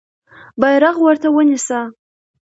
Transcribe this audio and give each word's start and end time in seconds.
بیرغ 0.61 0.95
ورته 1.01 1.27
ونیسه. 1.31 1.79